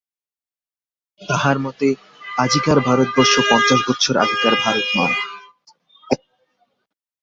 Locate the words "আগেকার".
4.17-4.53